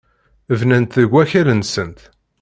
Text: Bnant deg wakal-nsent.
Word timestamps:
Bnant 0.59 0.91
deg 0.99 1.09
wakal-nsent. 1.11 1.99